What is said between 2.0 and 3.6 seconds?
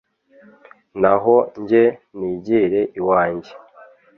nigire iwanjye